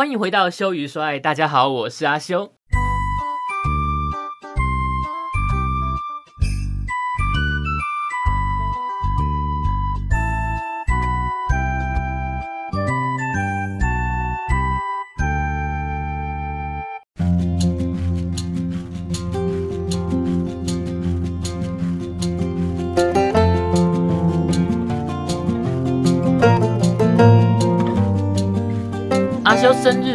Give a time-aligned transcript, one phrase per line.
[0.00, 2.54] 欢迎回到羞于说爱，大家好，我是阿修。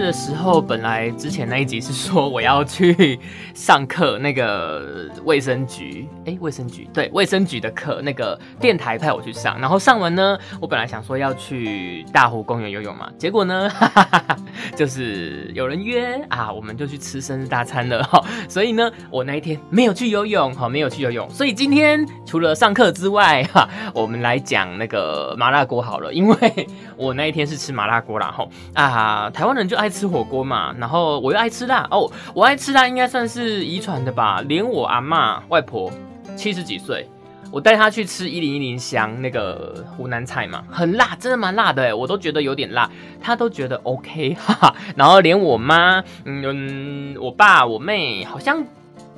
[0.06, 3.20] 的时候，本来之前那一集是说我要去
[3.56, 14.38] 上课，那个卫生局，哎，卫生局对卫生局的课，那个电台派我去上，然后上完呢，我本来想说要去大湖公园游泳嘛，结果呢，哈哈哈,哈
[14.78, 29.56] 就是有人约啊，我们就去吃生日大餐了哈，所以呢，我那一天没有去游泳，哈，没有去游泳，所以今天除了上课之外，哈，我们来讲那个麻辣锅好了，因为我那一天是吃麻辣锅啦，哈啊，台湾。
[29.56, 34.44] 人就爱吃火锅嘛，然后我又爱吃辣哦，我爱吃辣应该算是遗传的吧。
[34.50, 35.90] 连我阿妈外婆
[36.36, 37.10] 七十几岁，
[37.52, 42.90] 我带她去吃一零一零香那个湖南菜嘛，很辣，真的蛮辣的哎，我都觉得有点辣，
[43.22, 44.76] 她都觉得 OK 哈哈。
[44.96, 48.66] 然后连我妈，嗯，我爸我妹好像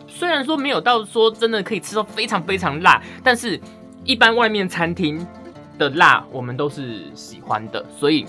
[0.07, 3.59] 虽然说没有到说真的可以吃到非常非常辣，但是
[4.03, 5.25] 一般外面餐厅
[5.77, 8.25] 的辣我们都是喜欢的，所以。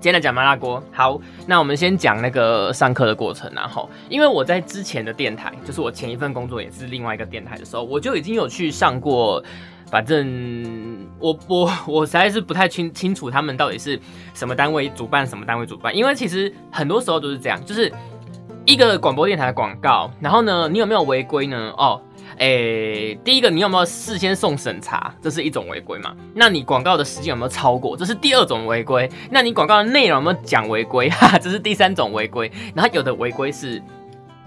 [0.00, 9.44] 今天来讲麻辣锅，好，那我们先讲那个上课的过程，然后，因为我在之前的电台，就是我前一份工作也是另外一个电台的时候，我就已经有去上过，
[9.90, 14.00] 反正我 我我实在是不太清清楚他们到底是
[14.32, 17.92] 什么单位主办，什么单位主办，因为其实很多时候都是这样，就是
[18.64, 21.74] 一个广播电台的广告，然后呢，你有没有违规呢？
[21.76, 22.00] 哦。
[22.40, 25.14] 诶，第一个你有没有事先送审查？
[25.20, 26.16] 这是一种违规嘛？
[26.34, 27.94] 那你广告的时间有没有超过？
[27.94, 29.06] 这是第二种违规。
[29.30, 31.10] 那你广告的内容有没有讲违规？
[31.12, 32.50] 哈，这是第三种违规。
[32.74, 33.82] 然后有的违规是，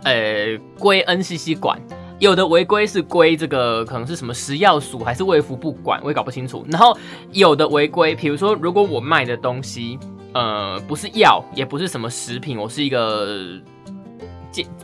[0.05, 1.77] 呃，归 NCC 管；
[2.17, 6.65] 有的违规是归这个可能是什么食药署还是卫福部管，我也搞不清楚。
[6.71, 6.97] 然后
[7.31, 9.99] 有的违规，比如说如果我卖的东西，
[10.33, 13.61] 呃，不是药，也不是什么食品，我是一个。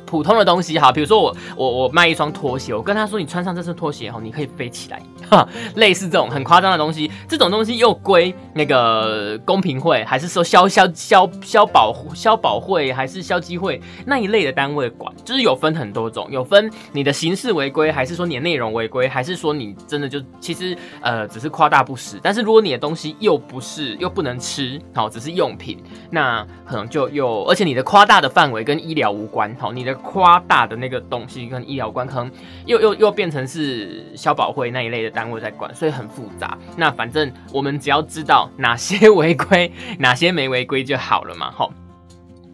[0.05, 13.79] 普通的东西哈，比如说我我我卖一双拖鞋，我跟他说你穿上这双拖鞋后，你可以飞起来， 哈，类似这种很夸张的东西，这种东西又归那个公平会，还是说消消消消保消保会，还是消基会。
[14.05, 25.77] 那一类的单位管，就是有分很多种，有分你的形式违规，还是说你的内容违规，还是说你真的就其实呃只是夸大不实，但是如果你的东西又不是又不能吃，好，只是用品，
[26.09, 29.95] 那可能就又而且你的夸大的范围跟医疗无关，好，你的。
[30.01, 32.31] 夸大的那个东西跟医疗官可能
[32.65, 36.57] 又又又变成是消保会那一类的单位在管，所以很复杂。
[36.75, 41.51] 那反正我们只要知道哪些违规，哪些没违规就好了嘛。
[41.51, 41.71] 吼，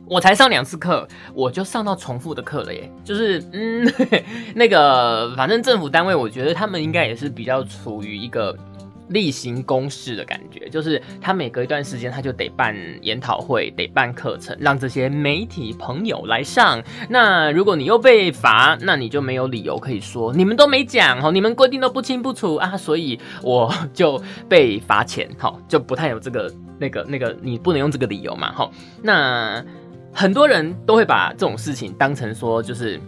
[0.05, 2.91] 我才上两次课，我就上到重复的课了耶。
[3.05, 3.89] 就是嗯，
[4.53, 8.57] 那个反正政府单位，我觉得他们应该也是比较处于一个。
[9.09, 16.81] 例行公事的感觉，就是他每隔一段时间，他就得办研讨会，得办课程，让这些媒体朋友来上。
[17.09, 28.69] 那如果你又被罚，那你就没有理由可以说你们都没讲哦，你们规定都不清不楚啊，所以我就被罚钱哈，就不太有这个 那个那个，你不能用这个理由嘛哈。
[29.01, 29.63] 那
[30.11, 32.99] 很多人都会把这种事情当成说就是。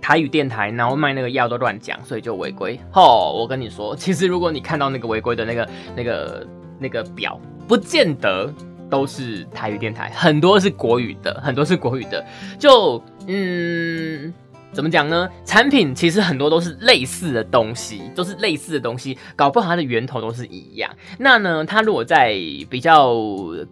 [0.00, 2.78] 台语电台，然后卖那个药都乱讲，所以就违规。
[2.90, 6.46] 吼，我跟你说，其实如果你看到那个违规的那个、那个、
[6.78, 8.52] 那个表，不见得
[8.88, 12.24] 都是台语电台，很多是国语的，很多是国语的。
[12.58, 14.32] 就嗯。
[14.72, 15.28] 怎么讲呢？
[15.44, 20.90] 产品其实很多都是类似的东西，都是类似的东西，搞不好它的源头都是一样。
[21.18, 22.32] 那呢，它如果在
[22.68, 23.14] 比较，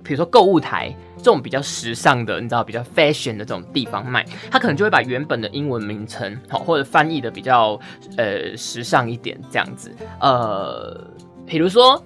[0.03, 7.79] 比如说购物台这种比较时尚的，你知道比较 fashion 的这种地方卖，它可能就会把原本的英文名称好，或者翻译的比较
[8.17, 9.95] 呃时尚一点这样子。
[10.21, 11.01] 呃，
[11.47, 12.03] 比如说。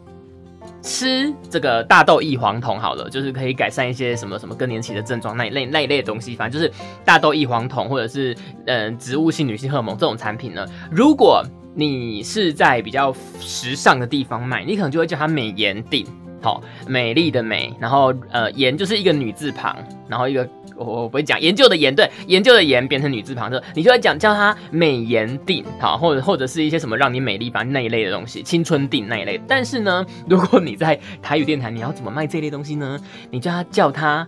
[0.83, 6.73] 吃这个大豆异黄酮好了，就是可以改善一些什么什么更年期的症状那一类那一类的东西，反正就是
[7.05, 10.67] 大豆异黄酮或者是嗯植物性女性荷尔蒙这种产品呢。
[10.91, 11.45] 如果
[11.75, 16.07] 你是在比较时尚的地方卖，你可能就会叫它美颜定，
[16.41, 19.77] 好美丽的美，然后呃颜就是一个女字旁，
[20.09, 20.49] 然后一个。
[20.83, 29.41] 我不会讲研究的研，对研究的研变成女字旁的，你就会讲叫它美颜定，好，或者或者是一些什么让你美丽吧那一类的东西，青春定那一类。
[29.47, 32.99] 但是呢，如果你在台语电台，你要怎么卖这类东西呢？
[33.31, 34.27] 你叫他叫他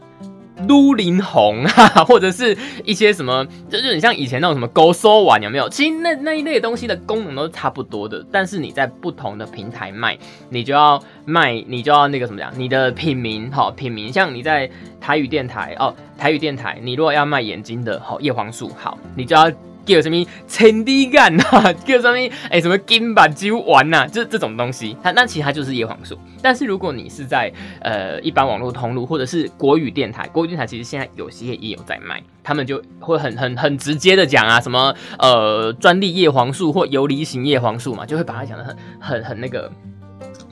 [0.68, 5.68] 撸林红啊， 或者是一些什么，就是你像以前那种什么勾收碗有没有？
[5.68, 10.16] 其实那那一类东西的功能都是差不多的，但是你在不同的平台卖，
[10.48, 14.70] 你就要卖，你就要那个什么讲，你的品名好品名，像你在
[15.00, 19.50] 台语电台哦，台语电台，你如果要卖眼睛的好叶黄素，好，你就要。
[19.84, 21.72] 叫什么千里眼呐？
[21.84, 22.16] 叫什么
[22.50, 24.06] 哎什么金板酒丸呐？
[24.10, 26.18] 这这种东西，它那其实它就是叶黄素。
[26.42, 39.70] 但是如果你是在呃一般网络通路或者是国语电台，国语电台其实现在有些也有在卖，他们就会很很很直接的讲啊，什么呃专利叶黄素或游离型叶黄素嘛，就会把它讲的很很很那个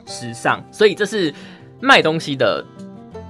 [0.07, 0.63] 时尚。
[0.71, 1.33] 所以这是
[1.81, 2.65] 卖东西的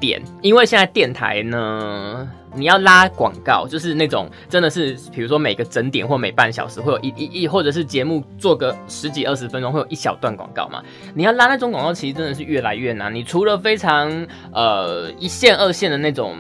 [0.01, 2.29] 点，因为现在电台呢。
[2.55, 10.83] 你要拉广告，就是那种真的是，比如说每个整点或每半小时会有一一一，或者是节目做个十几二十分钟会有一小段广告嘛。
[11.15, 13.15] 你要拉那种广告，其实真的是越来越难。
[13.15, 16.37] 你除了非常呃一线二线的那种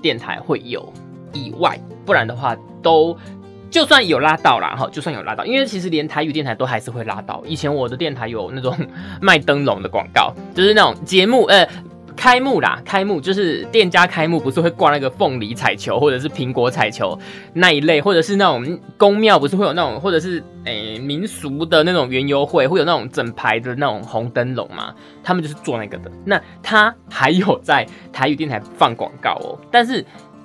[0.00, 0.92] 电台会有
[1.32, 3.16] 以外，不然的话都
[3.70, 7.42] 就算有拉到啦，哈，就算有拉到，因为其实连台语电台都还是会拉到。
[7.46, 8.76] 以前我的电台有那种
[9.20, 11.68] 卖灯笼的广告，就是那种节目呃。
[12.16, 12.80] 开幕啦！
[12.84, 17.18] 开幕就是店家开幕，不是会挂那个凤梨彩球或者是苹果彩球
[17.54, 24.94] 那一类，或者是那种宫庙不是会有那种，或者是诶民俗的那种园游会会有那种整排的那种红灯笼嘛？
[25.22, 26.10] 他们就是做那个的。
[26.24, 30.04] 那他还有在台语电台放广告哦，但是。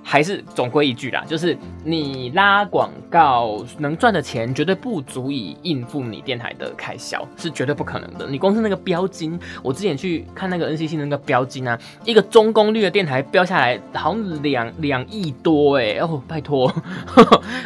[0.10, 8.26] 还是总归一句啦，就是你拉广告能赚的钱绝对不足以应付你电台的开销，是绝对不可能的。
[8.26, 16.74] 你光是那个标金，我之前去看那个 NCC 那个标金啊，一个中功率的电台标下来好像两 两亿多哎，哦拜托，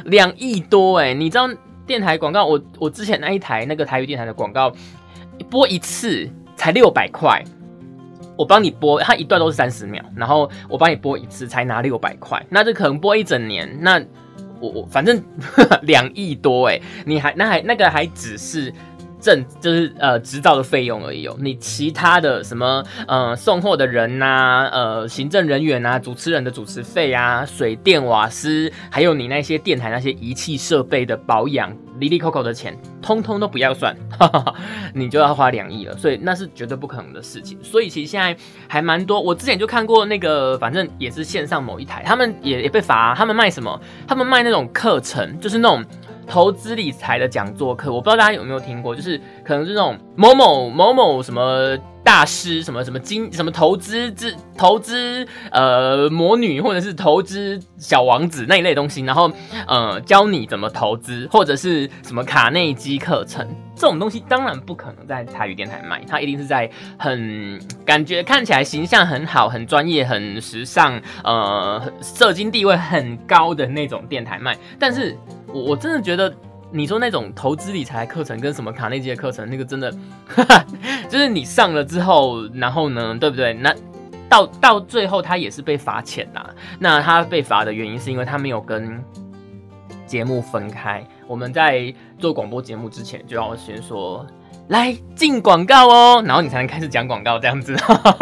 [0.06, 1.48] 两亿多哎，你知道
[1.86, 4.74] 电台广告，我我之前那一台那个台语电台的广告
[5.48, 7.44] 播一次才六百块。
[8.42, 14.02] 我帮你播，它一段都是三十秒，然后我帮你播一次才拿六百块，那这可能播一整年，那
[14.60, 15.22] 我我反正
[15.84, 18.74] 两亿多哎，你还那还那个还只是。
[19.22, 34.56] 证就是呃执照的费用而已哦，你其他的什么呃送货的人呐，呃行政人员呐，主持人的主持费啊，水电瓦斯，还有你那些电台那些仪器设备的保养，里里扣扣的钱，通通都不要算，哈哈哈
[34.94, 37.58] 你就要花两亿了，所以那是绝对不可能的事情。
[37.64, 38.36] 所以其实现在
[38.68, 43.80] 还蛮多，我之前就看过那个，反正也是线上某一台，他们也也被罚，他们卖什么？
[44.06, 45.86] 他们卖那种课程，就是那种。
[46.28, 59.32] 投资理财的讲座课，我不知道大家有没有听过，就是可能是那种某某某某什么大师，什么什么金什么投资之投资呃魔女，或者是投资小王子那一类东西，然后
[59.68, 75.18] 呃教你怎么投资，或者是什么卡内基课程这种东西，当然不可能在台语电台卖，它一定是在很感觉看起来形象很好、很专业、很时尚、呃社经地位很高的那种电台卖，但是。
[75.54, 76.34] 我我真的觉得，
[76.74, 79.94] 你说那种投资理财课程跟什么卡内基的课程，那个真的，
[81.10, 83.54] 就是你上了之后，然后呢，对不对？
[83.54, 83.76] 那
[84.30, 86.50] 到到最后他也是被罚钱呐。
[86.80, 89.04] 那他被罚的原因是因为他没有跟
[90.06, 91.06] 节目分开。
[91.28, 94.26] 我们在做广播节目之前，就要先说
[94.70, 97.76] 来进广告哦，然后你才能开始讲广告这样子。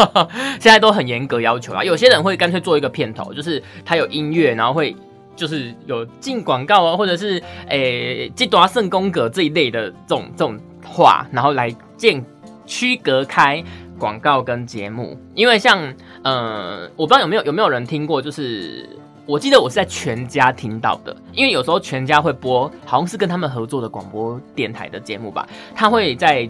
[0.59, 4.95] 现在都很严格要求啊，有些人会干脆做一个片头，就是他有音乐，然后会。
[5.39, 12.21] 就是有进广告啊，或者是诶，这多圣宫格这一类的这种这种话，然后来建
[12.65, 13.63] 区隔开
[13.97, 15.17] 广告跟节目。
[15.33, 15.81] 因为像
[16.23, 18.85] 呃，我不知道有没有有没有人听过，就是
[19.25, 26.49] 我记得我是在全家听到的，因为有时候全家会播，好像是跟他们合作的广播电台的节目吧，他会在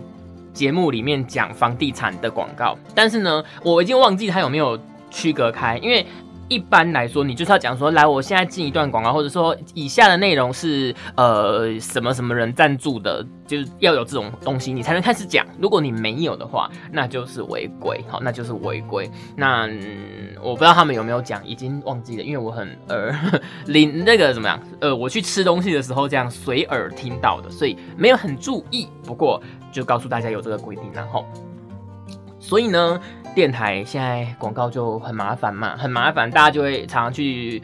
[0.52, 4.80] 节目里面讲房地产的广告，但是呢，我已经忘记他有没有
[5.12, 6.04] 区隔开，因为。
[6.50, 15.46] 一般来说，你就是要讲说，来，我现在进一段广告，或者说以下的内容是呃什么什么人赞助的，就是要有这种东西，你才能开始讲。
[15.62, 19.10] 如果你没有的话，那就是违规，好，那就是违规。
[19.36, 19.70] 那
[20.42, 23.14] 我不知道他们有没有讲，已经忘记了，因为我很呃
[23.68, 24.60] 临那个怎么样？
[24.82, 28.88] 呃，我去吃东西的时候这样随耳听到的，所以没有很注意。
[29.04, 29.40] 不过
[29.72, 31.28] 就告诉大家有这个规定，然后，
[32.40, 33.00] 所以呢。
[33.36, 37.62] 电台现在广告就很麻烦嘛，很麻烦，大家就会常常去，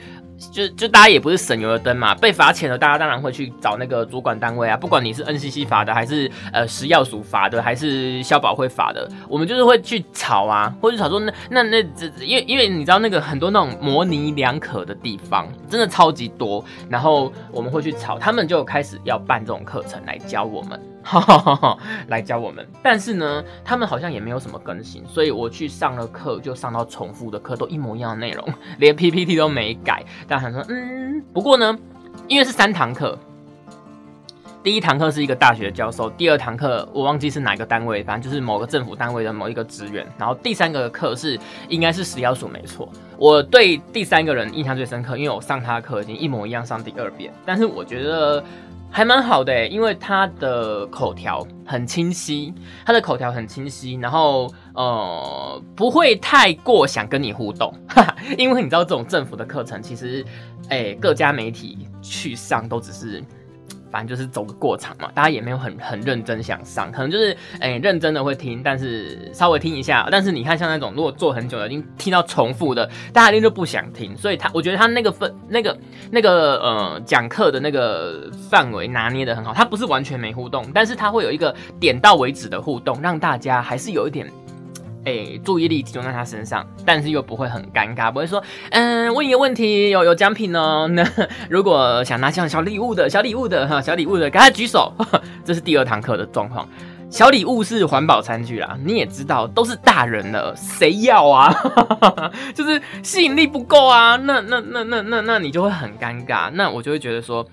[0.51, 20.79] 就就大家也不是省油的灯嘛，被罚钱了，大家当然会去找那个主管单位啊，不管你是 NCC 罚的，还是呃食药署罚的，还是消保会罚的，我们就是会去吵啊，或者吵说那那那这，因为因为你知道那个很多那种模棱两可的地方，真的超级多，然后我们会去吵，他们就开始要办这种课程来教我们。
[22.07, 22.67] 来教我们。
[22.81, 28.47] 但是呢，他们好像也没有什么更新，所以我去上了课，就上到重复的课，都一模一样的内容，
[28.79, 30.03] 连 PPT 都没改。
[30.27, 31.77] 大家说，嗯，不过呢，
[32.27, 33.17] 因为是三堂课。
[34.63, 40.03] 第一堂课是一个大学教授，第二堂课我忘记是哪个单位，反正就是某个政府单位的某一个职员。
[40.17, 42.89] 然后第三个课是应该是食药署没错。
[43.15, 48.43] 我对第三个人印象最深刻，因为我上他的课已经一模一样上第二遍，但是我觉得
[48.95, 52.53] 还蛮好的，因为他的口条很清晰，
[52.85, 57.73] 他的口条很清晰，然后呃不会太过想跟你互动，
[58.39, 60.25] 因为你知道这种政府的课程其实，
[60.69, 63.21] 哎各家媒体去上都只是。
[63.95, 70.05] 反正就是走个过场嘛，大家也没有很很认真想上，可能就是哎认真的会听，但是稍微听一下。
[70.11, 74.13] 但是你看像那种如果做很久了，已经听到重复的，大家一定就不想听。
[74.17, 75.77] 所以他我觉得他那个分那个
[76.11, 84.29] 那个呃讲课的那个范围拿捏的很好，他不是完全没互动，但是他会有一个点到为止的互动，让大家还是有一点。
[85.05, 90.87] 哎，注意力集中在他身上，但是又不会很尴尬，不会说，嗯，问一个问题，有有奖品哦。
[90.87, 91.07] 那
[91.49, 94.91] 如果想拿像小礼物的小礼物的哈，小礼物的，赶快举手。
[95.45, 96.67] 这是第二堂课的状况。
[97.07, 101.53] 小礼物是环保餐具啦，你也知道，都是大人了，谁要啊？
[102.55, 104.15] 就是吸引力不够啊。
[104.15, 106.49] 那那那那那那你就会很尴尬。
[106.51, 107.45] 那我就会觉得说。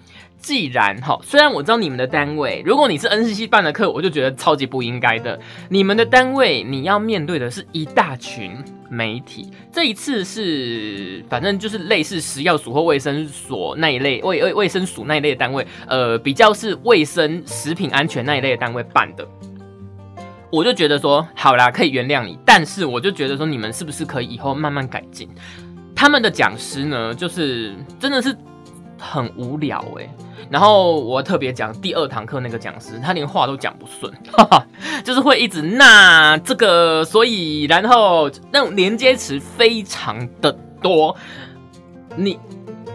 [0.43, 5.39] 既然哈，虽然我知道你们的单位，如果你是 NCC 办的课，我就觉得超级不应该的。
[5.69, 8.53] 你们的单位，你要面对的是一大群
[8.91, 9.51] 媒体。
[9.71, 19.27] 这一次是，反正就是类似食药署或卫生所那一类卫卫卫生署那一类的单位，呃，比较是卫生食品安全那一类的单位办的。
[20.51, 25.29] 我就觉得说，好啦，可以原谅你，但是我就觉得说，你们是不是可以以后慢慢改进？
[25.95, 28.37] 他们的讲师呢，就是真的是
[29.03, 30.09] 很无聊诶。
[30.49, 34.13] 然后我特别讲第二堂课那个讲师，他连话都讲不顺，
[35.03, 41.17] 就是会一直那这个，所以然后那种连接词非常的多。
[42.15, 42.39] 你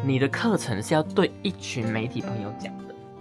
[0.05, 2.71] 你的课程是要对一群媒体朋友讲。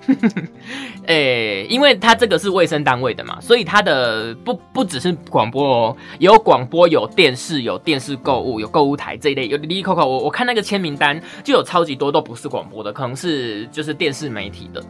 [1.06, 10.08] 诶，因为它这个是卫生单位的嘛，所以它的不不只是广播哦，有广播，有电视，有电视购物，有购物台这一类，有滴滴扣扣。
[10.08, 14.82] 我我看那个签名单就有超级多都不是广播的，可能是就是电视媒体的，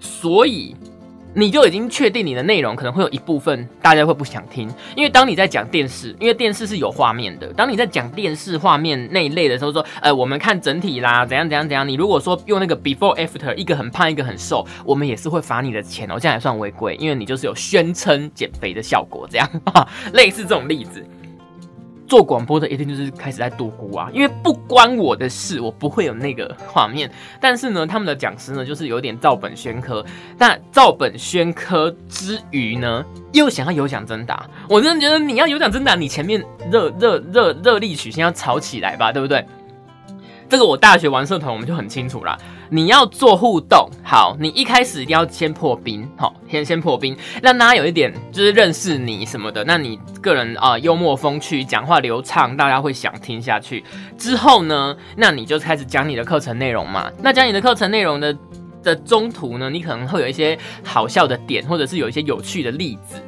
[0.00, 0.74] 所以。
[1.38, 4.66] 你就已经确定你的内容可能会有一部分大家会不想听，
[4.96, 7.52] 因为当你在讲电视，因为电视是有画面的。
[7.52, 11.86] 当你在讲电视画面那一类的时候，说，呃，我们看整体啦，怎样怎样怎样。
[11.86, 19.46] 你如果说用那个 before after，一个很胖，一个很瘦，我们也是会罚你的钱哦，这样也算违规，因为你就是有宣称减肥的效果，这样，
[20.14, 21.04] 类似这种例子。
[22.06, 27.10] 做广播的一定就是开始在度估啊，因为不关我的事，我不会有那个画面。
[27.40, 30.04] 但是呢，他们的讲师呢，就是有点照本宣科。
[30.38, 34.48] 但照本宣科之余呢，又想要有奖征答。
[34.68, 39.44] 我真的觉得你要有奖征答，你前面热热热热力曲线要炒起来吧，对不对？
[40.48, 42.38] 这个我大学玩社团，我们就很清楚啦。
[42.68, 49.64] 你要做互动，好，你一开始一定要先破冰，好，先先破冰，让大家有一点就是认识你什么的。
[49.64, 53.84] 那你个人啊，幽默风趣，讲话流畅，大家会想听下去。
[54.18, 57.10] 之后呢，那你就开始讲你的课程内容嘛。
[57.22, 58.36] 那讲你的课程内容的
[58.86, 63.20] 的中途呢，你可能会有一些好笑的点，或者是有一些有趣的例子。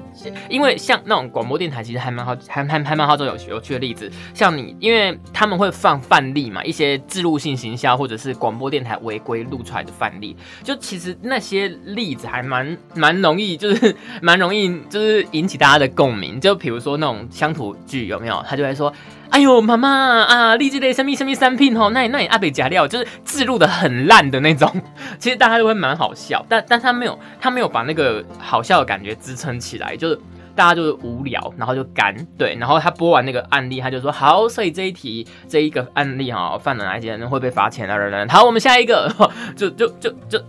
[0.48, 4.10] 因为像那种广播电台，其实还蛮好，还还还蛮好找有有趣的例子。
[4.34, 16.40] 像你，因为他们会放范例嘛，一些自录性行销或者是广播电台违规录出来的范例，就其实那些例子还蛮蛮容易，就是 蛮容易，就是引起大家的共鸣。
[16.40, 18.44] 就比如说那种乡土剧有没有？
[18.48, 18.92] 他就会说。
[19.30, 19.88] 哎呦，妈妈
[20.22, 24.70] 啊，励志类生命生命三品哦，那那你阿北假料就是自录的很烂的那种，
[25.18, 30.18] 其实大家都会蛮好笑，但但他没有他没有把那个好笑的感觉支撑起来，就是
[30.54, 39.08] 大家就是无聊，然后就干对，然后他播完那个案例，他就说好，所以这一题这一个案例哈，犯了哪些人会被罚钱的人，好，我们下一个，
[39.54, 40.42] 就就就就，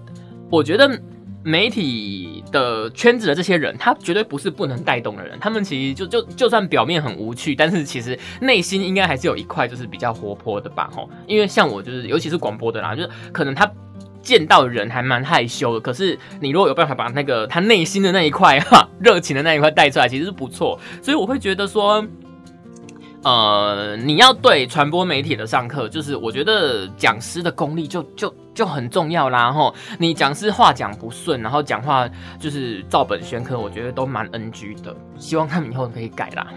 [0.50, 1.00] 我觉得。
[1.42, 5.38] 媒体的圈子的这些人，他绝对不是不能带动的人。
[5.40, 10.90] 他们其实就就就算表面很无趣，但是其实内心应该还是有一块就是比较活泼的吧？
[10.94, 13.70] 吼，因为像我就是，尤其是广播的啦，就是可能他
[14.22, 15.80] 见到人还蛮害羞的。
[15.80, 20.80] 可是你如果有办法把那个他内心的那一块哈热情的那一块带出来，其实是不错。
[21.02, 22.06] 所以我会觉得说。
[23.24, 29.40] 呃，你要对传播媒体的上课，就是我觉得讲师的功力就就就很重要啦。
[29.40, 32.08] 然后，你讲师话讲不顺，然后讲话
[32.40, 34.96] 就是照本宣科，我觉得都蛮 NG 的。
[35.18, 36.48] 希望他们以后可以改啦，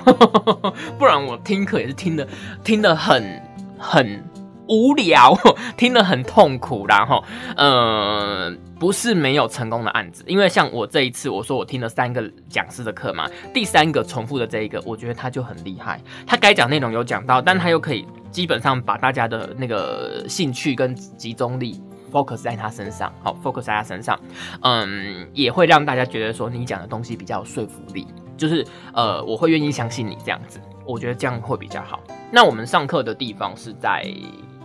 [0.96, 2.26] 不然我听课也是听的
[2.62, 3.42] 听的很
[3.76, 4.24] 很
[4.68, 5.36] 无聊，
[5.76, 7.22] 听得很痛苦，然后，
[7.56, 24.18] 呃，不是没有成功的案子，因为像我这一次，我说我听了三个讲师的课嘛，第三个重复的这一个，我觉得他就很厉害，他该讲内容有讲到，但他又可以基本上把大家的那个兴趣跟集中力 focus 在他身上，好，focus 在他身上，
[24.62, 28.64] 嗯，也会让大家觉得说你讲的东西比较有说服力，就是
[28.94, 32.00] 呃，我会愿意相信你这样子，我觉得这样会比较好。
[32.30, 34.06] 那我们上课的地方是在。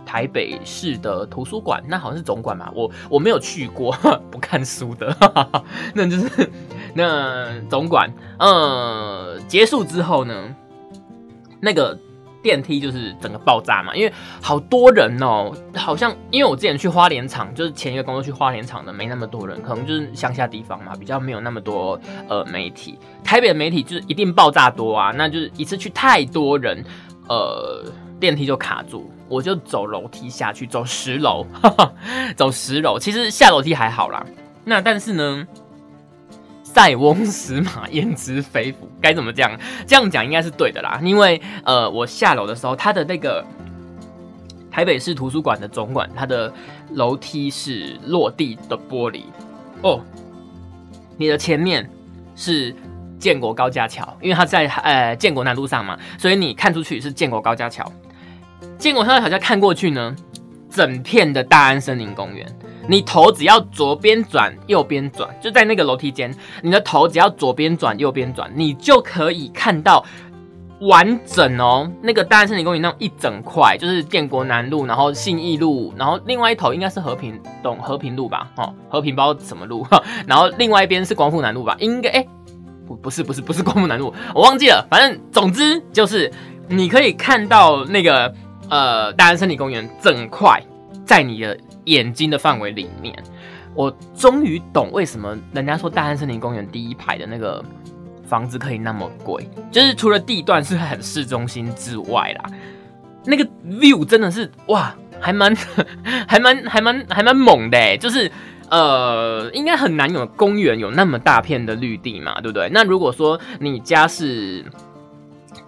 [0.08, 3.92] 台北市的图书馆，那好像是总馆嘛，我我没有去过，
[4.32, 5.14] 不看书的，
[5.92, 6.50] 那就是
[6.94, 8.10] 那总馆。
[8.38, 10.54] 呃，结束之后呢，
[11.60, 11.94] 那个
[12.42, 14.10] 电梯就是整个爆炸嘛，因为
[14.40, 22.00] 好多人哦，好像因为我之前去花莲场，就是前一个工作去花莲场的，没那么多人，可能就是乡下地方嘛，比较没有那么多
[22.30, 22.98] 呃媒体。
[23.22, 26.82] 台北的媒体就是一定爆炸多啊，那就是一次去太多人，
[27.28, 27.84] 呃，
[28.18, 29.10] 电梯就卡住。
[29.28, 31.46] 我就走楼梯下去，走十楼，
[32.34, 32.98] 走十楼。
[32.98, 34.24] 其实下楼梯还好啦。
[34.64, 35.46] 那但是呢，
[36.62, 39.58] 塞翁失马焉知非福，该怎么讲？
[39.86, 40.98] 这样讲应该是对的啦。
[41.02, 43.44] 因为呃，我下楼的时候，它的那个
[44.70, 46.52] 台北市图书馆的总馆，它的
[46.92, 49.22] 楼梯是落地的玻璃
[49.82, 50.00] 哦。
[51.16, 51.88] 你的前面
[52.36, 52.74] 是
[53.18, 57.90] 建国高架桥，因为它在呃建国南路上嘛，所以你看出去是建国高架桥。
[58.78, 60.14] 建国上好像看过去呢，
[60.70, 62.46] 整片的大安森林公园，
[62.88, 70.04] 你头只要左边转右边转，就在那个楼梯间，你的头只要左边转右边转，你就可以看到
[70.80, 71.90] 完整哦。
[72.02, 78.48] 那个大安森林公园那一整块，就是建国南路，然后信义路，然后另外一头应该是和平懂和平路吧？
[78.56, 79.86] 哦，和平包什么路？
[80.26, 81.76] 然后另外一边是光复南路吧？
[81.80, 82.26] 应该哎，
[82.86, 84.86] 不不是不是不是光复南路，我忘记了。
[84.90, 86.30] 反正总之就是
[86.68, 88.34] 你可以看到那个。
[88.70, 90.62] 呃，大安森林公园整块
[91.06, 93.14] 在你的眼睛的范围里面，
[93.74, 97.64] 我终于懂为什么人家说大安森林公园第一排的那个
[98.26, 102.50] 房子可以那么贵，就是除了地段是很市中心之外啦，
[103.24, 105.56] 那个 view 真的是哇，还蛮
[106.28, 108.30] 还蛮还蛮还蛮猛的，就是
[108.68, 112.68] 呃，应该很难有公园有那么大片的绿地嘛，对不对？
[112.70, 114.62] 那如果说你家是。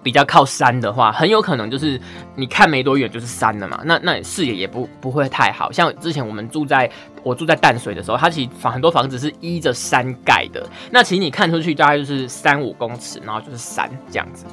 [0.02, 2.00] 比较靠山的话，很有可能就是
[2.34, 5.70] 你看没多远就是山了嘛，那那视野也不不会太好。
[5.70, 6.90] 像之前我们住在
[7.22, 14.46] 我住在淡水的时候，它其实房很多房子是依着山盖的，那其实你看出去大概就是三五公尺，然后就是山这样子。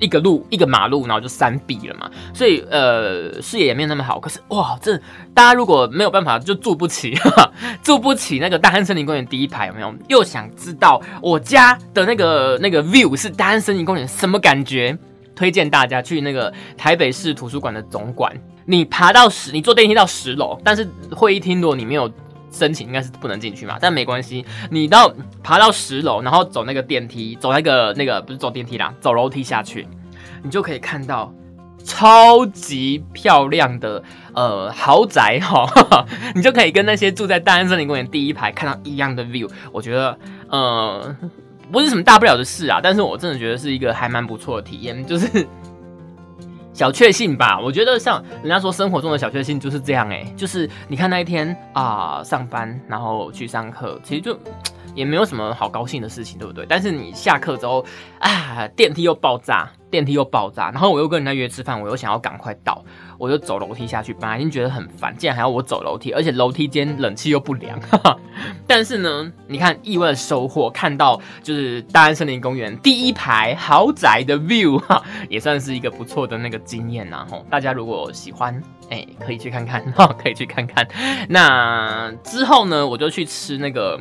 [0.00, 4.18] 一个路一个马路，然后就三壁了嘛，所以呃视野也没有那么好。
[4.18, 4.96] 可是哇，这
[5.32, 7.14] 大家如果没有办法就住不起，
[7.84, 9.94] 住不起那个大安森林公园第一排有没有？
[10.08, 14.98] 又想知道我家的那个那个 view 是大安森林公园什么感觉？
[15.36, 18.34] 推荐大家去那个台北市图书馆的总馆，
[18.66, 22.10] 你爬到十，你坐电梯到十楼，但是会议厅如果你没有。
[22.50, 29.86] 申请应该是不能进去嘛，但没关系，你到爬到十楼，然后走那个电梯，走那个那个不是走电梯啦，走楼梯下去，
[30.42, 31.32] 你就可以看到
[31.84, 34.02] 超级漂亮的
[34.34, 35.66] 呃豪宅哈，
[36.34, 41.16] 你就可以跟那些住在大安森林公园第一排看到一样的 view，我觉得呃
[41.70, 45.46] 不是什么大不了的事啊，但是我真的觉得是一个还蛮不错的体验，就是。
[46.80, 54.34] 小确幸吧，我觉得像人家说生活中的小确幸就是这样哎，就是你看那一天啊上班，然后去上课，其实就
[54.94, 56.64] 也没有什么好高兴的事情，对不对？
[56.66, 57.84] 但是你下课之后
[58.18, 59.70] 啊，电梯又爆炸。
[59.90, 62.84] 电梯又爆炸，然后我又跟人家约吃饭，我又想要赶快到，
[63.18, 64.14] 我就走楼梯下去。
[64.14, 67.78] 本来已经觉得很烦，竟然还要我走楼梯，而且楼梯间冷气又不良。
[68.66, 77.26] 但是呢，你看意外的收获，看到就是大安森林公园第一排豪宅的 view，哈，也算是一个不错的那个经验呐。
[77.28, 80.86] 吼，大家如果喜欢，哎，可以去看看，哈，可以去看看。
[81.28, 84.00] 那之后呢，我就去吃那个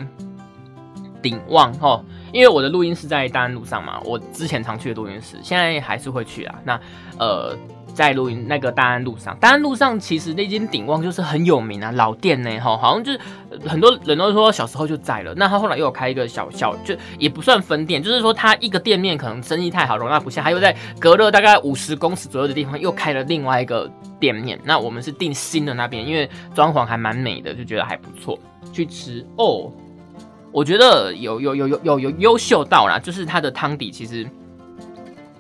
[1.22, 2.04] 鼎旺，哈。
[2.32, 6.56] 因为我的录音室在大安路上嘛，我之前常去的录音室，现在还是会去啊。
[6.64, 6.80] 那
[7.18, 7.56] 呃，
[7.94, 13.20] 在录音那个大安路上，大安路上其实那间鼎旺就是很有名啊，老店呢，哈，好像就是
[13.68, 15.34] 很多人都说小时候就在了。
[15.36, 24.60] 那他后来又有开一个小小，就也不算分店，就是说他一个店面可能生意太好，容纳不下，他又在隔了大概五十公尺左右的地方又开了另外一个店面。
[24.64, 28.40] 那我们是订新的那边，因为装潢还蛮美的，就觉得还不错，
[28.72, 29.72] 去吃哦。
[30.52, 34.28] 我觉得有有有有有有优秀到啦，就是它的汤底其实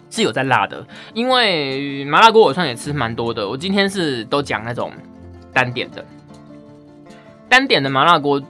[0.09, 3.47] 是有在辣的，因为麻辣锅我算也吃蛮多的。
[3.47, 4.91] 我今天是都讲那种
[5.53, 6.05] 单点的，
[7.47, 8.41] 单点的麻辣锅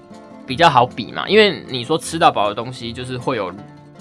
[0.46, 3.54] 比较好比嘛，因为你说吃到饱的东西就是会有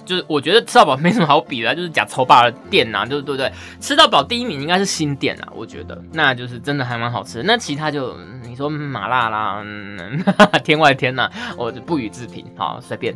[0.08, 3.52] 就是我觉得吃到饱没什么好比的，就是假丑霸的店呐，就是对不对？
[3.78, 7.42] 吃到饱第一名应该是新店啊，我觉得那就是真的还蛮好吃。
[7.42, 9.62] 那其他就你说麻辣啦，
[10.64, 13.14] 天外天呐，我就不予置评，好随便。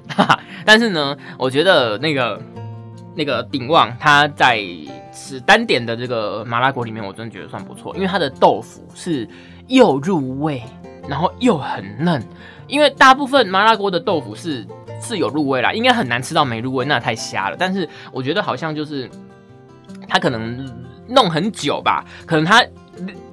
[0.66, 2.38] 但是呢，我觉得那个
[3.16, 4.62] 那个鼎旺，它在
[5.14, 9.26] 吃单点的这个麻辣锅里面，我真的觉得算不错，因为它的豆腐是
[9.68, 10.62] 又入味，
[11.08, 12.22] 然后又很嫩。
[12.68, 14.66] 因为大部分麻辣锅的豆腐是
[15.02, 17.56] 是有入味啦，应该很难吃到没入味，那太瞎了。
[17.58, 19.10] 但是我觉得好像就是
[20.08, 20.64] 它可能
[21.08, 22.64] 弄很久吧，可能它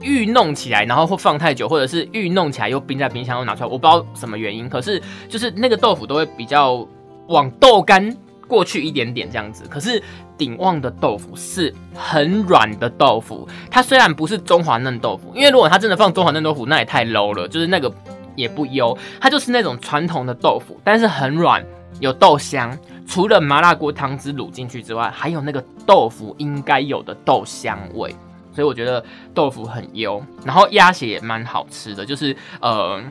[0.01, 4.67] 预弄起来，然后会放太久，或者是预弄起来又冰在冰箱又拿出来，我不知道什么原因。
[4.67, 6.86] 可是就是那个豆腐都会比较
[7.27, 9.63] 往豆干过去一点点这样子。
[9.69, 10.01] 可是
[10.38, 17.93] 鼎旺的豆腐是很软的豆腐，它虽然不是中华嫩豆腐，因为如果它真的放中华嫩豆腐，那也太 low 了，就是那个。
[18.39, 21.63] 也不油，它就是那种传统的豆腐，但是很软，
[21.99, 22.75] 有豆香。
[23.06, 28.15] 除了麻辣锅汤汁卤进去之外，还有那个豆腐应该有的豆香味，
[28.54, 30.23] 所以我觉得豆腐很油。
[30.45, 33.02] 然后鸭血也蛮好吃的，就是呃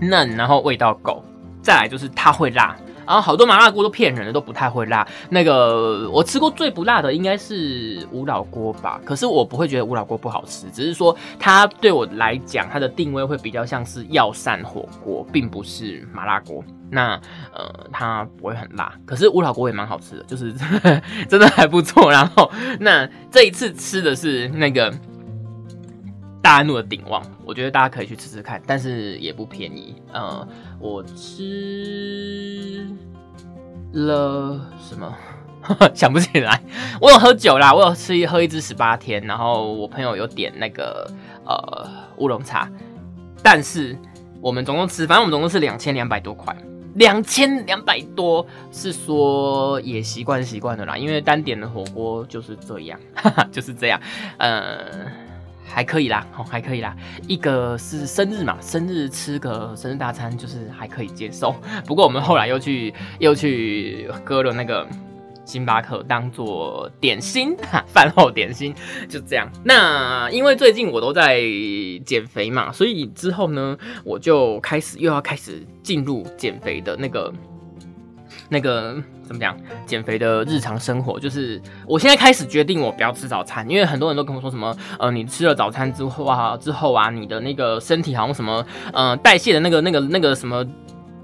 [0.00, 1.24] 嫩，然后味道够。
[1.62, 2.76] 再来就是它会辣。
[3.06, 5.06] 然后好多麻辣锅都骗人的，都不太会辣。
[5.28, 16.62] 那个我吃过最不辣的应该是五老锅吧，可是我不会觉得五老锅不好吃，只是说它对我来讲，它的定位会比较像是药膳火锅，并不是麻辣锅。
[16.90, 17.20] 那
[17.52, 20.52] 呃，它不会很辣，可是五老锅也蛮好吃的，就是
[21.28, 22.10] 真的还不错。
[22.10, 24.92] 然后那这一次吃的是那个。
[26.44, 29.96] 大安路的鼎旺，我觉得大家可以去吃吃看，但是也不便宜。
[30.12, 30.46] 呃，
[30.78, 32.86] 我吃
[33.94, 35.16] 了什么？
[35.94, 36.60] 想不起来。
[37.00, 41.10] 我有喝酒啦，我有吃一喝一支十八天，然后我朋友有点那个
[41.46, 42.70] 呃乌龙茶，
[43.42, 43.96] 但是
[44.42, 46.54] 我们总共吃，反正我们总共是两千两百多块，
[46.96, 53.00] 两千两百多是说也习惯习惯的啦，因为单点的火锅就是这样，
[53.50, 53.98] 就是这样，
[54.36, 55.23] 呃。
[55.66, 56.94] 还可以啦，哦，还可以啦。
[57.26, 61.54] 一个是生日嘛，生日吃个生日大餐就是还可以接受。
[61.86, 64.86] 不过我们后来又去又去割了那个
[65.44, 67.56] 星巴克当做点心，
[67.88, 68.74] 饭后点心
[69.08, 69.50] 就这样。
[69.64, 71.42] 那因为最近我都在
[72.04, 77.32] 减肥嘛，所以之后呢，我就开始又要开始进入减肥的那个。
[78.50, 79.56] 那个怎么讲？
[79.86, 90.64] 减肥的日常生活就是，我现在开始决定我不要吃早餐，因为很多人都跟我说什么，呃，你吃了早餐之后啊，之后啊，你的那个身体好像什么，呃，代谢的那个那个那个什么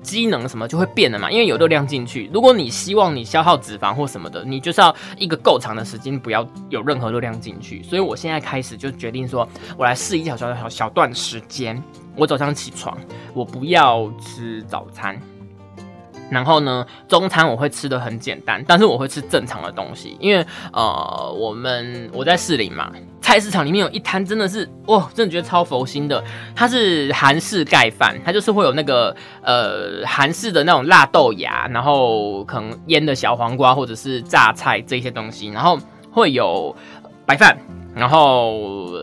[0.03, 2.31] 机能什么就会变了嘛，因为有热量进去。
[2.33, 7.83] 如果你希望你消耗脂肪或什么的，你就是要一个够长的时间不要有任何热量进去。
[7.83, 11.83] 所以我现在开始就决定说，我来试一小小小小段时间，
[12.17, 12.97] 我早上起床，
[13.35, 15.21] 我不要吃早餐。
[16.31, 22.91] 然后呢，中餐我会吃的很简单，但是我会吃正常的东西，因为呃，我们我在士林嘛，
[23.21, 26.23] 菜市场里面有一摊真的是哇，真的觉得超佛心的，
[26.55, 35.79] 它是韩式盖饭，它就是会有那个呃韩式的那种辣豆芽，然后可能腌的小黄瓜或者是榨菜这些东西，然后
[36.13, 36.75] 会有
[37.27, 37.59] 白饭，
[37.95, 38.95] 然后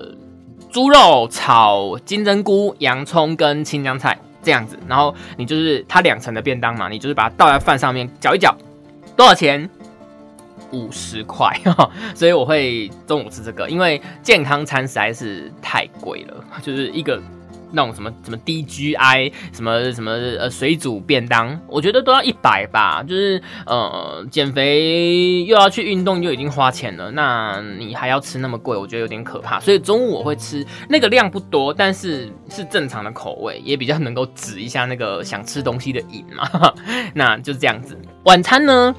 [0.71, 4.17] 猪肉炒金针菇、洋葱跟青江菜。
[4.47, 8.55] 这样子，然后你就是它两层的便当嘛，你就是把它倒在饭上面搅一搅，
[9.17, 9.69] 多少钱？
[10.71, 11.53] 五十块，
[12.15, 17.21] 所以我会中午吃这个，因为健康餐实在是太贵了，就是一个。
[17.71, 23.03] 那种什么什么 DGI 什么什么呃水煮便当，我觉得都要一百吧。
[23.03, 29.60] 就是呃减肥又要去运动，又已经花钱了，那你还要吃那么贵，我觉得有点可怕。
[29.60, 36.73] 所以中午我会吃那个量不多，但是是正常的口味，也比较能够止一下那个想吃东西的瘾嘛。
[37.13, 37.97] 那就是这样子。
[38.23, 38.95] 晚餐呢，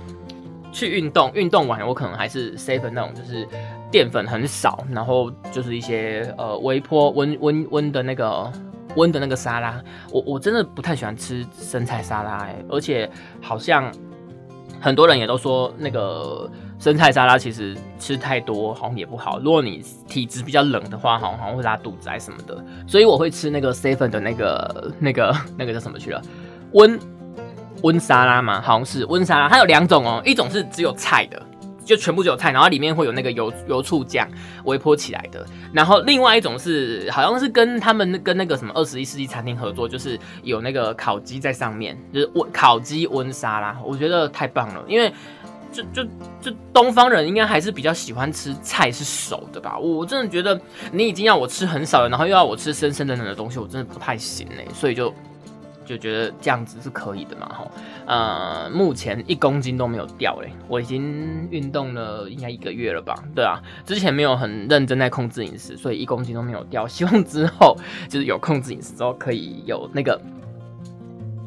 [0.73, 3.47] 去运动，运动完我可能还是 save 那种，就是。
[3.91, 8.51] 淀粉很少，然后就是一些呃微波温温温的那个
[8.97, 13.09] 温的那个沙拉，我我真的不太喜欢吃生菜沙拉哎，而且
[13.41, 13.91] 好像
[14.81, 26.21] 很多人也都说那个生菜沙拉其实吃太多好像也不好，如果你体质比较冷的话，好像好像会拉肚子什么的，所以我会吃那个 seven 的那个那个那个叫什么去了
[26.73, 26.99] 温
[27.83, 31.43] 温沙拉嘛，好像是温沙拉，它有两种哦，一种是只有菜的。
[31.89, 34.29] 就全部只有菜，然后里面会有那个油油醋酱
[34.65, 35.43] 微波起来的。
[35.73, 44.85] 然后另外一种是，好像是跟他们跟那个什么二十一世纪餐厅合作，就是有那个烤鸡在上面，就是温烤鸡温沙拉，我觉得太棒了。
[44.87, 45.11] 因为
[45.73, 46.05] 就就
[46.43, 49.79] 就东方人应该还是比较喜欢吃菜是熟的吧？
[49.79, 50.61] 我真的觉得
[50.93, 54.67] 你已经要我吃很少了，然后又要我吃生生冷冷的东西，我真的不太行哎。
[54.75, 55.15] 所以就
[55.89, 57.71] 就觉得这样子是可以的嘛，哈，
[58.07, 67.75] 呃，目前一公斤都没有掉嘞，我已经运动了应该一个月了吧，对啊，之前没有很认真在控制饮食，所以一公斤都没有掉，希望之后
[68.07, 70.21] 就是有控制饮食之后可以有那个。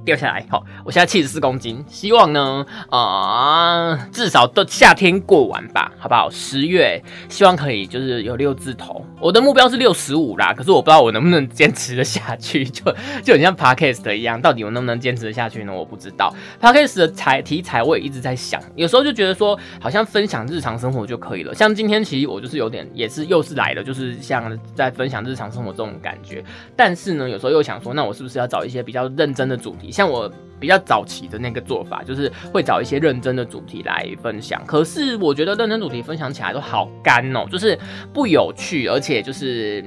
[0.04, 6.28] 掉下来，好，我现在七十四公斤，希望呢，啊，至少到夏天过完吧，好不好？
[6.30, 12.84] 十月希望可以就是有六字头，我的目标是六十五啦，可是我不知道我能不能坚持的下去， 就
[13.24, 15.74] 就很像 podcast 一样，到底我能不能坚持的下去呢？
[15.74, 26.44] 我不知道 podcast 的材题材我也一直在想，有时候就觉得说好像分享日常生活就可以了，像今天其实我就是有点也是又是来了，就是像在分享日常生活这种感觉，
[26.76, 29.91] 但是呢，有时候又想说，那我是不是要找一些比较认真的主题？
[29.92, 34.64] 像我比较早期的那个做法，就是会找一些认真的主题来分享。
[34.66, 37.78] 可是我觉得认真主题分享起来都好干哦，就是
[38.14, 39.84] 不有趣，而且就是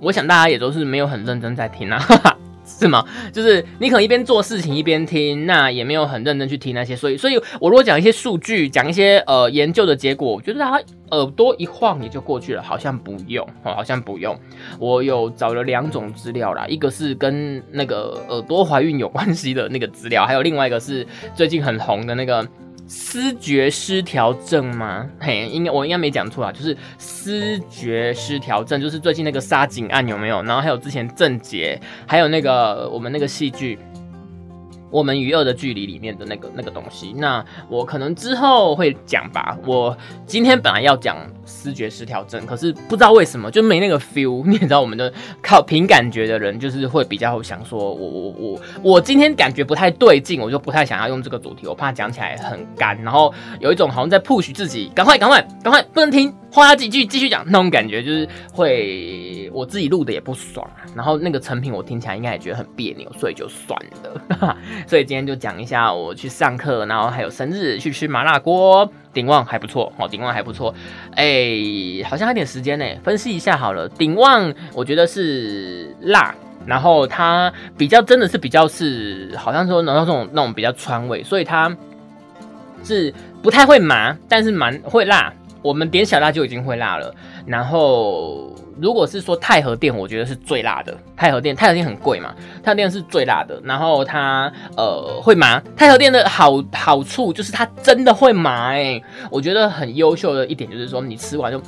[0.00, 1.98] 我想大家也都是没有很认真在听啊。
[2.78, 3.04] 是吗？
[3.32, 14.38] 就是你可能一边做事情一边听，那也没有很认真去听那些，所以，所以我如果讲一些数据，讲一些呃研究的结果，我觉得他耳朵一晃也就过去了，好像不用哦，好像不用。
[14.78, 22.46] 我有找了两种资料啦，一个是跟那个耳朵怀孕有关系的那个资料，还有另外一个是最近很红的那个。
[22.88, 25.06] 思觉失调症吗？
[25.20, 30.42] 嘿，应该我应该没讲错啊，就是思觉失调症，就是最近那个杀警案有没有？
[30.42, 33.78] 然后还有之前郑捷，还有那个我们那个戏剧。
[34.90, 39.56] 我们与恶的距离里面的那个那个东西，那我可能之后会讲吧。
[39.66, 39.96] 我
[40.26, 44.44] 今天本来要讲视觉失调症，可是不知道为什么就没那个 feel。
[44.48, 56.32] 你也知道，我们的靠凭感觉的人，就是会比较想说，我我我我今天感觉不太对劲，我就不太想要用这个主题，我怕讲起来很干，然后有一种好像在 push 自己，赶快赶快赶快，不能停。
[56.50, 64.56] 话几句继续讲，那种感觉就是会我自己录的也不爽，然后那个成品我听起来应该也觉得很别扭，所以就算了。
[64.86, 70.74] 所以今天就讲一下我去上课，然后还有生日去吃麻辣锅，鼎旺还不错哦，鼎旺还不错。
[71.14, 71.58] 哎，
[72.08, 73.88] 好像还点时间呢，分析一下好了。
[73.88, 76.34] 鼎旺我觉得是辣，
[76.64, 81.76] 然后它比较真的是比较是好像说拿到这种那种比较川味，所以它
[82.82, 85.32] 是不太会麻，但是蛮会辣。
[85.60, 90.96] 我们点小辣就已经会辣了，然后如果是说太和店，我觉得是最辣的。
[91.16, 93.60] 太和店，太和店很贵嘛，太和店是最辣的。
[93.64, 101.60] 然后它呃会麻，太和店的好好处就是它真的会麻哎，我觉得很优秀的一点就是说你吃完就，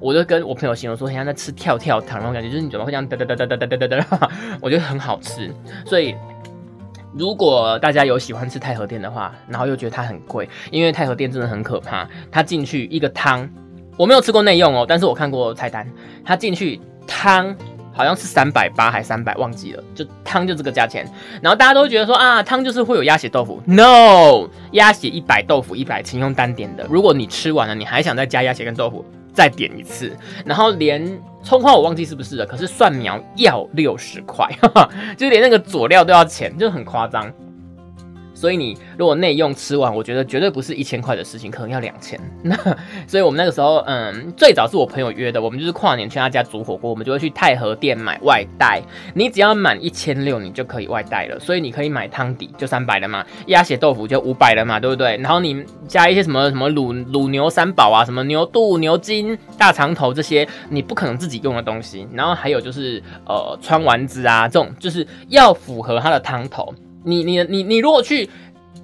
[0.00, 4.30] 我就跟我朋友形容说，像在吃跳跳糖那种感觉，就是你嘴巴会这样哒哒哒哒哒哒哒哒，
[4.60, 5.54] 我觉得很好吃，
[5.84, 6.14] 所以。
[7.18, 12.06] 如果大家有喜欢吃太和店的话，然后又觉得它很贵，因为太和店真的很可怕。
[12.30, 13.48] 它进去一个汤，
[13.96, 15.86] 我没有吃过内用哦，但是我看过菜单，
[16.24, 17.56] 它进去汤
[17.92, 21.10] 好像是三百八还三百，忘记了，就汤就这个价钱。
[21.40, 26.86] 然后大家都觉得说啊，汤就是会有鸭血豆腐，no，鸭血一百，豆腐一百，请用单点的。
[26.90, 29.02] 如果你吃完了，你还想再加鸭血跟豆腐。
[29.36, 30.10] 再点一次，
[30.46, 34.48] 然后连葱花我忘记是不是了，可是蒜苗要六十块，
[35.18, 37.30] 就连那个佐料都要钱，就很夸张。
[38.36, 42.20] 所以你如果内用吃完，我觉得绝对不是一千块的事情，可能要两千。
[42.42, 42.54] 那
[43.06, 48.82] 所以我们那个时候，嗯，最早是我朋友约的，我们就是跨年去他家煮火锅，我们就会去太和店买外带。
[49.14, 51.40] 你只要满一千六，你就可以外带了。
[51.40, 55.16] 所以你可以买汤底就三百了嘛，鸭血豆腐就五百了嘛，对不对？
[55.16, 62.06] 然后你加一些什么什么卤卤牛三宝啊，什么牛肚、牛筋、大肠头这些，你不可能自己用的东西。
[62.12, 66.74] 然后还有就是呃川丸子啊，这种就是要符合它的汤头。
[67.06, 68.28] 你你你你如果去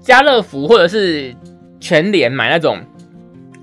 [0.01, 1.35] 家乐福或者是
[1.81, 2.79] 全联买那种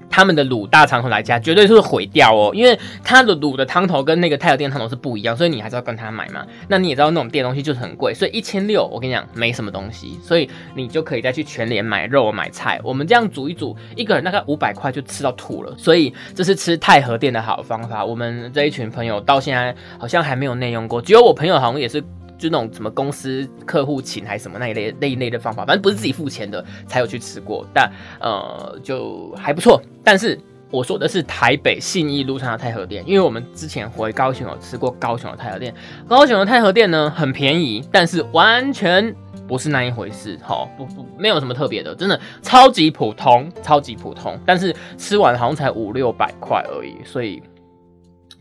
[0.09, 6.45] 他们的卤大肠头来加，绝对是毁掉哦，因为它的卤的汤头跟那个太和店汤头是不一样，所以你还是要跟他买嘛。
[6.67, 12.81] 那你也知道那种店东西就是很贵，所以一千六我跟你讲没什么东西，所以你就可以再去全联买肉买菜。
[12.83, 18.03] 我们这样煮一煮，一个人大概五百块就吃到吐了，所以这是吃太和店的好方法。
[18.03, 22.03] 我们这一群朋友到现在好像还没有内用过，只有我朋友好像也是。
[22.39, 29.80] 就那种什么公司客户请还是什么那一类那一类的方法，反正不是自己付钱的才有去吃过，但呃就还不错。
[30.04, 30.39] 但是
[30.71, 35.73] 我说的是台北信义路上的太和店，因为我们之前回高雄有吃过高雄的太和店，
[36.08, 39.13] 高雄的太和店呢很便宜，但是完全
[39.47, 44.39] 不是那一回事，好不不没有什么特别的，真的超级普通，超级普通。
[44.45, 47.41] 但是吃完好像才五六百块而已，所以。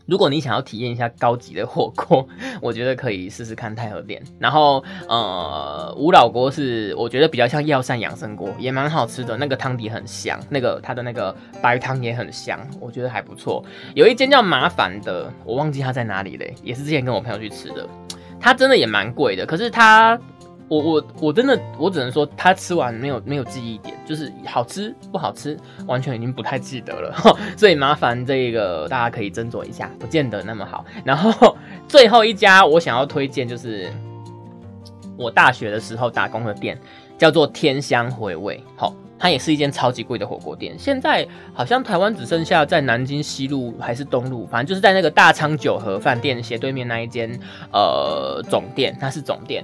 [0.09, 2.27] 如果你想要体验一下高级的火锅，
[2.61, 4.21] 我觉得可以试试看太和店。
[4.39, 9.37] 然后，呃，五老锅是我觉得比较像药膳养生锅，也蛮好吃的。
[9.37, 13.63] 那个汤底很香，那个它的那个白汤也很香，我觉得还不错。
[13.93, 17.87] 有一间叫麻烦的，我忘记它在哪里嘞，也是之前跟我朋友去吃的，
[18.39, 20.19] 它真的也蛮贵的，可是它
[20.67, 27.15] 我我我真的我只能说，他吃完没有没有记忆点，就是好吃不好吃，完全已经不太记得了。
[27.55, 30.83] 所以麻烦这个大家可以斟酌一下，不见得那么好。
[31.05, 31.55] 然后
[31.87, 33.87] 最后一家我想要推荐，就是
[35.15, 36.75] 我大学的时候打工的店，
[37.19, 38.63] 叫做天香回味。
[38.75, 38.91] 好。
[39.21, 47.29] 它也是一间超级贵的火锅店，现在好像台湾只剩下在南京西路还是东路，反正就是在那个大昌九和饭店斜对面那一间
[47.73, 49.61] 呃总店，它是总店。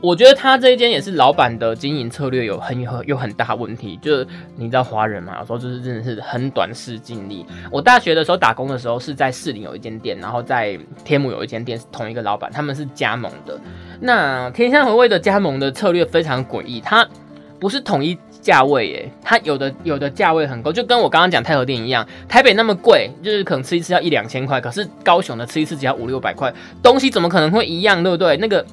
[0.00, 7.44] 我觉得他这一间也是老板的经营策略有很有有很大问题，就是你知道华人嘛，有时候就是真的是很短视尽力。
[7.70, 13.60] 我大学的时候打工的时候是在士林有一间店，然后在天母有一间店，是同一个老板，他们是加盟的。
[14.00, 17.06] 那天香回味的加盟的策略非常诡异，它
[17.58, 18.18] 不是统一。
[18.40, 26.50] 价位耶，它有的有的价位很高，就跟我刚刚讲太和店一样，台北那么贵，就是可能吃一次要一两千块，可是高雄的吃一次只要五六百块，
[26.82, 28.38] 东西怎么可能会一样，对不对？
[28.38, 28.64] 那个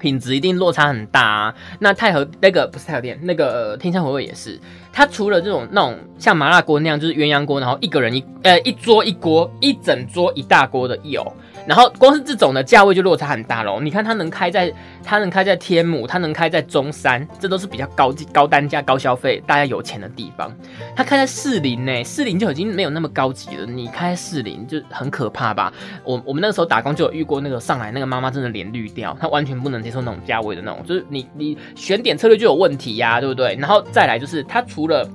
[0.00, 1.54] 品质一定落差很大啊。
[1.78, 4.58] 那太和那个不是太和店，那个天香回味也是，
[4.92, 11.26] 它除了这种那种像麻辣锅那样，就是鸳鸯锅，然后一个人一呃一桌一锅，一整桌一大锅的有。
[11.66, 13.80] 然后光是这种的价位就落差很大喽。
[13.80, 14.72] 你看它能开在，
[15.04, 20.50] 它能开在天母，它能开在中山，这都是比较高高单价、高消费、大家有钱的地方。
[20.96, 23.66] 它开在士林呢，士林就已经没有那么高级了。
[23.66, 25.70] 你开士林就很可怕吧？
[26.02, 33.54] 我我们那个时候打工就有遇过那个上来那个妈妈真的脸绿掉，她完全不能接受那种价位的那种，就是你你选点策略就有问题呀，对不对？
[33.60, 35.06] 然后再来就是它除除了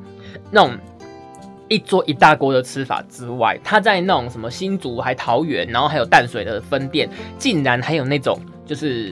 [0.52, 0.78] 那种。
[1.68, 9.12] 一桌一大锅的吃法之外，他在那种什么新竹还桃园，然后还有淡水的分店，竟然还有那种就是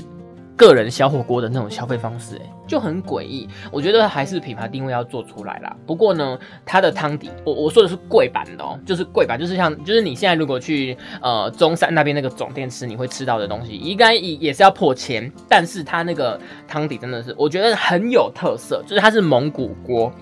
[0.55, 3.49] 个人小火锅的那种消费方式，哎，就很诡异。
[3.71, 5.75] 我觉得还是品牌定位要做出来啦。
[5.87, 15.29] 不过呢，它的汤底，我我说的是贵版的哦，就是贵版，就是像就是你现在如果去呃中山那边那个总店吃，你会吃到的东西，应该也也是要破千。
[15.49, 20.13] 但是它那个汤底真的是，我觉得很有特色，就是它是蒙古锅。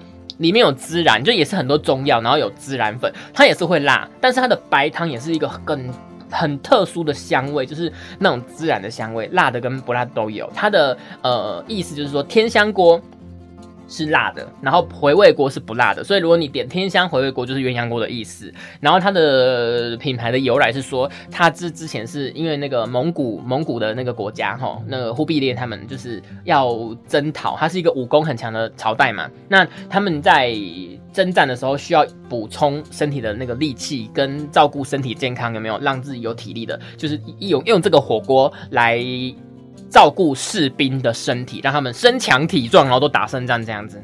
[0.42, 5.94] 里面有孜然，就也是很多中药，然后有孜然粉，它也是会辣，但是它的白汤也是一个很
[6.30, 10.52] 很特殊的香味，就是那种孜然的香味，辣的跟不辣都有。
[10.54, 13.02] 它的呃意思就是说天香锅。
[13.92, 18.52] 是辣的，然后回味锅是不辣的，所以如果你点天香回味锅，就是鸳鸯锅的意思。
[18.80, 26.74] 然后它的品牌的由来是说，它之之前是因为那个蒙古蒙古的那个国家哈，那个忽必烈他们就是要
[27.06, 29.30] 征讨，它是一个武功很强的朝代嘛。
[29.50, 30.56] 那他们在
[31.12, 36.80] 征战的时候需要补充身体的那个力气跟照顾身体健康，有没有让自己有体力的？
[36.96, 39.04] 就是用用这个火锅来。
[39.90, 44.02] 照顾士兵的身体，让他们身强体壮，然后都打胜仗这样子。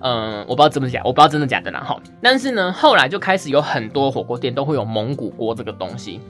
[0.00, 2.00] 嗯，我不知道真的假，我不知道真的假的啦哈。
[2.22, 6.20] 但是呢，后来就开始有很多火锅店都会有蒙古锅这个东西。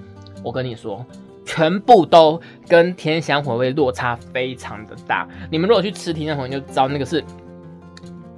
[0.43, 1.05] 我跟你说，
[1.45, 5.29] 全部都跟天香回味落差非常的大。
[5.51, 7.23] 你们如果去吃天香回味，就知道那个是。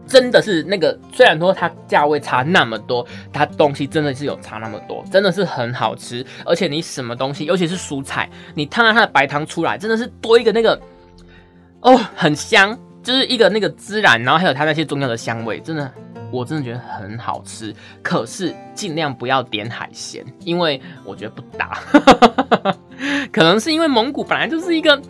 [0.09, 6.25] 真的是那个，虽然说它价位差那么多，它东西真的是有差那么多，真的是很好吃。
[6.45, 10.81] 而且你什么东西，尤其是蔬菜，你烫了它的白糖出来，真的是多一个那个，
[11.81, 15.93] 哦，很香，就是一个那个孜然，然后还有它那些中药的香味，真的，
[16.33, 17.75] 我真的觉得很好吃。
[18.03, 21.79] 可是尽量不要点海鲜，因为我觉得不搭，
[23.31, 25.01] 可能是因为蒙古本来就是一个。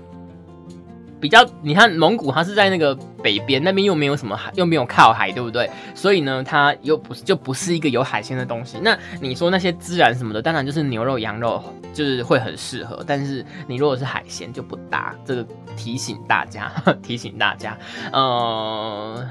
[1.21, 5.71] 比较，你看蒙古，它是在那个北边，那边又没有什么海，又没有靠海，对不对？
[5.95, 8.79] 所以呢，它又不是就不是一个有海鲜的东西。
[8.81, 13.03] 那你说那些孜然什么的，当然就是牛肉、羊肉，就是会很适合。
[13.07, 15.15] 但是你如果是海鲜就不搭。
[15.25, 17.77] 这个提醒大家， 提醒大家，
[18.13, 19.29] 呃，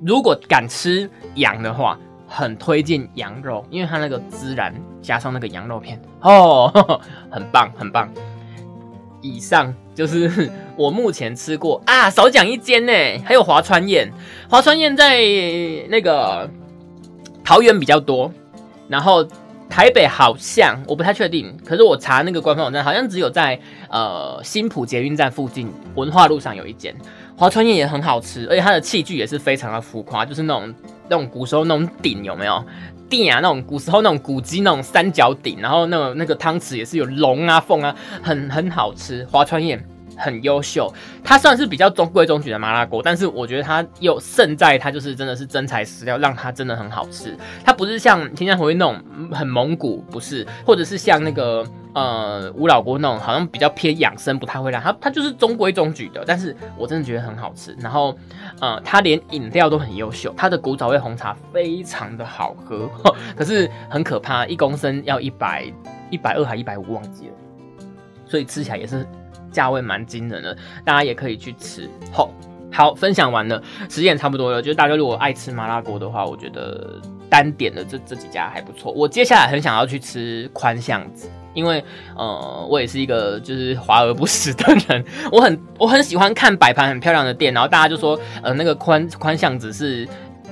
[0.00, 8.10] 如果敢吃羊的话，很推荐羊肉，因为它那个孜然加上那个羊肉片，哦， 很棒，很棒。
[9.20, 12.92] 以上就是我目前吃过啊，少讲一间呢，
[13.24, 14.12] 还有华川宴。
[14.48, 15.22] 华川宴在
[15.88, 16.48] 那个
[17.42, 18.30] 桃园比较多，
[18.88, 19.26] 然后
[19.70, 26.94] 台北好像我不太确定，可是我查那个官方网站，好像只有在呃新浦捷运站附近文化路上有一间
[27.34, 30.74] 华川宴，也很好吃，而且它的器具也是非常的浮夸，就是那种
[31.08, 32.64] 那种古时候那种鼎有没有？
[33.08, 39.24] 鼎啊，那种古时候那种古鸡那种三角鼎，然后那个那个汤匙也是有龙啊凤啊，很很好吃。
[39.30, 39.80] 华川宴
[40.16, 47.36] 很优秀，它算是比较中规中矩的麻辣锅，但是我觉得它又胜在它就是真的是真材实料，让它真的很好吃。
[47.64, 49.00] 它不是像天香回味那种
[49.32, 51.66] 很蒙古，不是，或者是像那个。
[51.96, 54.78] 呃，吴老锅那种好像比较偏养生，不太会辣。
[54.78, 57.74] 它它就是中规中矩的，但是我真的觉得很好吃。
[57.80, 58.14] 然后，
[58.60, 62.86] 呃，它连饮料都很优秀，它的古早味红茶非常的好喝，
[63.34, 65.72] 可是很可怕，一公升要一百
[66.10, 67.34] 一百二还一百五忘记了，
[68.26, 69.06] 所以吃起来也是
[69.56, 70.54] 价位蛮惊人的，
[70.84, 71.88] 大家也可以去吃。
[72.12, 72.30] 好，
[72.70, 74.60] 好，分享完了，时间差不多了。
[74.60, 77.00] 就是大家如果爱吃麻辣锅的话，我觉得
[77.30, 78.92] 单点的这这几家还不错。
[78.92, 81.30] 我接下来很想要去吃宽巷子。
[81.54, 81.82] 因为
[82.14, 85.02] 呃，我也是一个就是华而不实的人，
[85.32, 90.06] 我很我很喜欢看摆盘很漂亮的店，然后大家就说呃那个宽宽巷子是。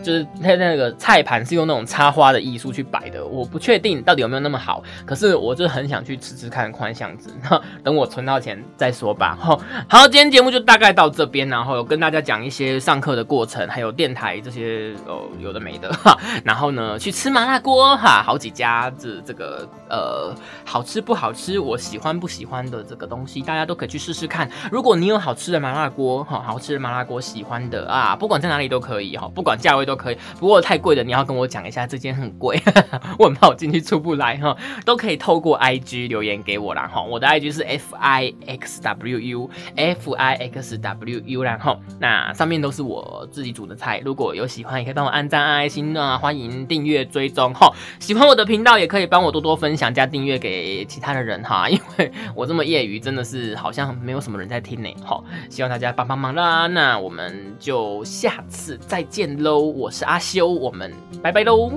[0.05, 7.35] 就是它那个菜盘是用那种插花的艺术去摆的，我不确定到底有没有那么好，可是我就很想去吃吃看宽巷子，
[7.83, 9.37] 等我存到钱再说吧。
[9.41, 16.15] 好，好，今天节目就大概到这边，然后有跟大家讲一些上课的过程，还有电台这些哦有的没的哈。
[16.45, 20.35] 然后呢，去吃麻辣锅哈，好几家这这个呃
[20.67, 24.51] 好吃不好吃，我喜欢不喜欢的这个东西，大家都可以去试试看。
[24.71, 29.94] 如果你有好吃的麻辣锅哈，好吃的麻辣锅喜欢的啊，不管在哪里都可以哈，不管价位都。
[29.95, 32.61] 可以，不过太贵的你要跟我讲一下，这间很贵，
[33.19, 34.57] 我很怕我进去出不来哈。
[34.85, 41.21] 都可以透过 I G 留言给我啦哈，我的 I G 是 F I X W U F I X W
[41.25, 47.73] U 然后那上面都是我自己煮的菜，如果有喜欢也可以帮我按赞按爱心啊，欢迎订阅追踪哈。
[47.99, 56.67] 喜欢我的频道也可以帮我多多分享加订阅给其他的人哈， 因为我这么业余真的是好像没有什么人在听呢哈，希望大家帮帮忙啦。
[56.67, 59.84] 那我们就下次再见喽。
[59.85, 60.91] 我是阿修，我们
[61.23, 61.71] 拜拜喽。